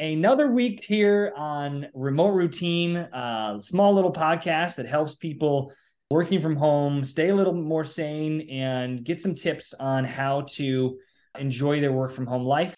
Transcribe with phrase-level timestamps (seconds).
[0.00, 5.72] Another week here on Remote Routine, uh, small little podcast that helps people
[6.08, 10.98] working from home stay a little more sane and get some tips on how to
[11.36, 12.76] enjoy their work from home life.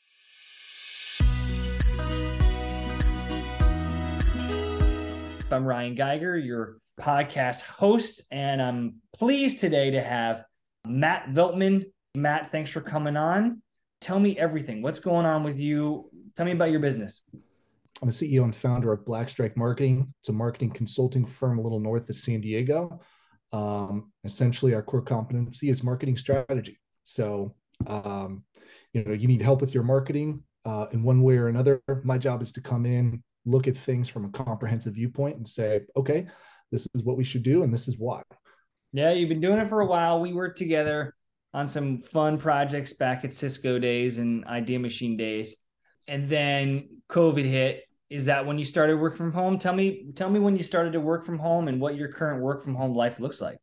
[5.52, 10.42] I'm Ryan Geiger, your podcast host, and I'm pleased today to have
[10.86, 11.84] Matt Veltmann.
[12.14, 13.60] Matt, thanks for coming on.
[14.00, 14.80] Tell me everything.
[14.80, 16.08] What's going on with you?
[16.40, 17.20] Tell me about your business.
[18.00, 20.14] I'm the CEO and founder of Black Strike Marketing.
[20.20, 22.98] It's a marketing consulting firm a little north of San Diego.
[23.52, 26.80] Um, essentially, our core competency is marketing strategy.
[27.04, 27.56] So,
[27.86, 28.44] um,
[28.94, 31.82] you know, you need help with your marketing uh, in one way or another.
[32.04, 35.82] My job is to come in, look at things from a comprehensive viewpoint, and say,
[35.94, 36.26] okay,
[36.72, 38.22] this is what we should do, and this is why.
[38.94, 40.22] Yeah, you've been doing it for a while.
[40.22, 41.14] We worked together
[41.52, 45.54] on some fun projects back at Cisco days and Idea Machine days.
[46.10, 47.84] And then COVID hit.
[48.10, 49.56] Is that when you started work from home?
[49.56, 52.42] Tell me, tell me when you started to work from home and what your current
[52.42, 53.58] work from home life looks like.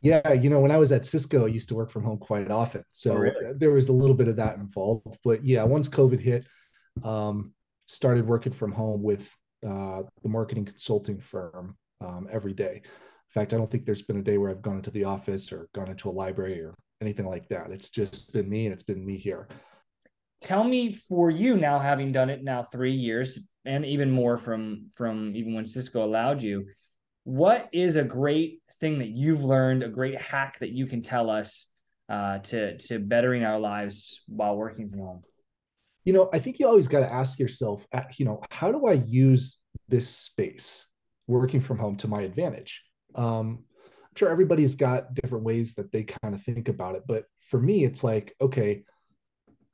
[0.00, 2.50] Yeah, you know, when I was at Cisco, I used to work from home quite
[2.50, 2.82] often.
[2.90, 3.52] So oh, really?
[3.56, 5.16] there was a little bit of that involved.
[5.22, 6.44] But yeah, once COVID hit,
[7.04, 7.52] um,
[7.86, 9.32] started working from home with
[9.64, 12.82] uh, the marketing consulting firm um, every day.
[12.82, 15.52] In fact, I don't think there's been a day where I've gone into the office
[15.52, 17.70] or gone into a library or anything like that.
[17.70, 19.46] It's just been me and it's been me here.
[20.40, 24.86] Tell me for you now, having done it now three years and even more from
[24.94, 26.66] from even when Cisco allowed you,
[27.24, 31.28] what is a great thing that you've learned, a great hack that you can tell
[31.28, 31.68] us
[32.08, 35.22] uh, to to bettering our lives while working from home?
[36.04, 38.86] You know, I think you always got to ask yourself, uh, you know, how do
[38.86, 40.86] I use this space
[41.26, 42.82] working from home to my advantage?
[43.14, 43.64] Um,
[44.04, 47.60] I'm sure everybody's got different ways that they kind of think about it, but for
[47.60, 48.84] me, it's like, okay,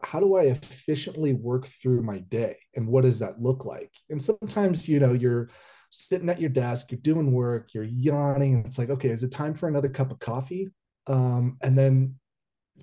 [0.04, 3.92] how do I efficiently work through my day, and what does that look like?
[4.10, 5.48] And sometimes, you know, you're
[5.90, 9.32] sitting at your desk, you're doing work, you're yawning, and it's like, okay, is it
[9.32, 10.70] time for another cup of coffee?
[11.06, 12.16] Um, and then,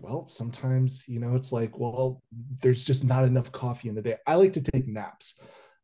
[0.02, 2.22] well, sometimes, you know, it's like, well,
[2.62, 4.16] there's just not enough coffee in the day.
[4.26, 5.36] I like to take naps.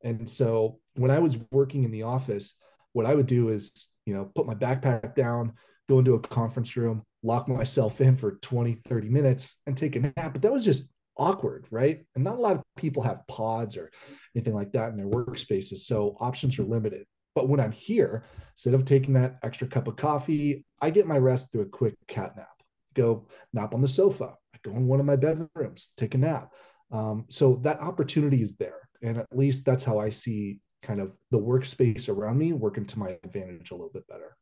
[0.03, 2.56] And so when I was working in the office,
[2.94, 5.53] what I would do is, you know, put my backpack down,
[5.90, 10.00] go into a conference room, lock myself in for 20, 30 minutes and take a
[10.00, 10.34] nap.
[10.34, 10.84] But that was just
[11.17, 12.03] awkward, right?
[12.16, 13.91] And not a lot of people have pods or
[14.35, 15.79] anything like that in their workspaces.
[15.79, 17.05] So options are limited.
[17.35, 21.17] But when I'm here, instead of taking that extra cup of coffee, I get my
[21.17, 22.47] rest through a quick cat nap.
[22.95, 24.33] Go nap on the sofa.
[24.55, 26.51] I go in one of my bedrooms, take a nap.
[26.91, 28.89] Um, so that opportunity is there.
[29.03, 32.99] And at least that's how I see kind of the workspace around me working to
[32.99, 34.35] my advantage a little bit better.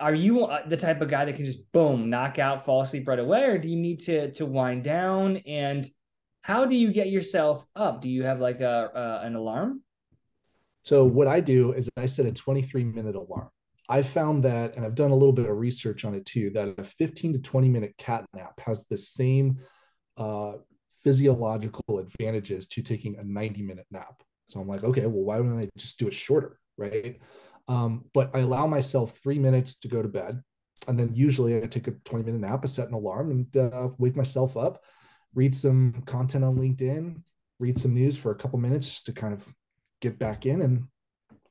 [0.00, 3.08] Are you uh, the type of guy that can just boom, knock out, fall asleep
[3.08, 5.38] right away, or do you need to to wind down?
[5.38, 5.88] And
[6.42, 8.00] how do you get yourself up?
[8.00, 9.82] Do you have like a an alarm?
[10.82, 13.50] So what I do is I set a 23 minute alarm.
[13.88, 16.74] I found that, and I've done a little bit of research on it too, that
[16.78, 19.56] a 15 to 20 minute cat nap has the same
[20.16, 20.52] uh,
[21.02, 24.22] physiological advantages to taking a 90 minute nap.
[24.48, 26.58] So I'm like, okay, well, why wouldn't I just do it shorter?
[26.76, 27.18] Right.
[27.68, 30.42] Um, but I allow myself three minutes to go to bed.
[30.86, 33.88] And then usually I take a 20 minute nap, I set an alarm and uh,
[33.98, 34.82] wake myself up,
[35.34, 37.22] read some content on LinkedIn,
[37.58, 39.46] read some news for a couple minutes just to kind of
[40.00, 40.84] get back in and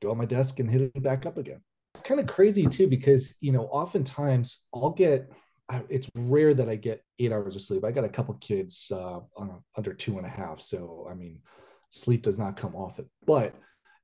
[0.00, 1.60] go on my desk and hit it back up again.
[1.94, 5.30] It's kind of crazy too, because, you know, oftentimes I'll get,
[5.88, 7.84] it's rare that I get eight hours of sleep.
[7.84, 9.20] I got a couple kids uh,
[9.76, 10.60] under two and a half.
[10.60, 11.42] So, I mean,
[11.90, 13.08] sleep does not come often.
[13.26, 13.54] But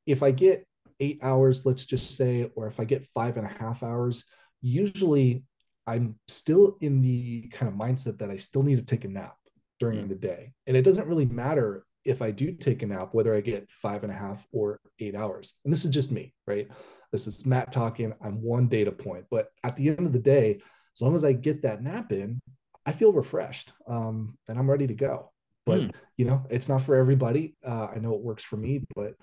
[0.07, 0.67] if I get
[1.01, 4.25] eight hours, let's just say, or if I get five and a half hours,
[4.61, 5.45] usually
[5.87, 9.37] I'm still in the kind of mindset that I still need to take a nap
[9.81, 10.09] during mm.
[10.09, 10.53] the day.
[10.67, 14.03] And it doesn't really matter if I do take a nap, whether I get five
[14.03, 15.55] and a half or eight hours.
[15.65, 16.69] And this is just me, right?
[17.13, 18.13] This is Matt talking.
[18.23, 19.27] I'm one data point.
[19.31, 20.61] But at the end of the day,
[20.97, 22.41] as long as I get that nap in,
[22.87, 25.33] I feel refreshed um, and I'm ready to go.
[25.67, 25.95] But, mm.
[26.17, 27.57] you know, it's not for everybody.
[27.67, 29.15] Uh, I know it works for me, but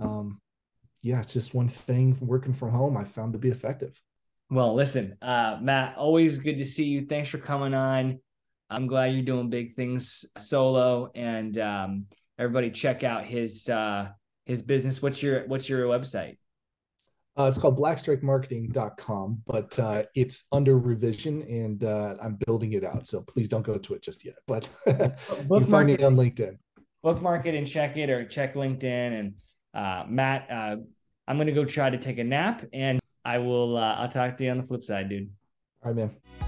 [0.00, 0.40] um,
[1.02, 4.00] yeah, it's just one thing working from home I found to be effective.
[4.50, 7.06] Well, listen, uh, Matt, always good to see you.
[7.06, 8.18] Thanks for coming on.
[8.70, 12.06] I'm glad you're doing big things solo, and um,
[12.38, 14.08] everybody check out his uh,
[14.46, 15.00] his business.
[15.02, 16.36] What's your What's your website?
[17.38, 23.06] Uh, it's called blackstrikemarketing.com, but uh, it's under revision and uh, I'm building it out.
[23.06, 24.38] So please don't go to it just yet.
[24.48, 26.58] But you find it on LinkedIn.
[27.04, 29.34] Bookmark it and check it, or check LinkedIn and
[29.78, 30.76] uh, Matt, uh,
[31.26, 34.36] I'm going to go try to take a nap and I will, uh, I'll talk
[34.38, 35.30] to you on the flip side, dude.
[35.84, 36.47] All right, man.